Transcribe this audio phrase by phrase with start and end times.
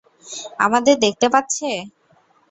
[0.59, 1.69] আমাদের দেখতে পাচ্ছে?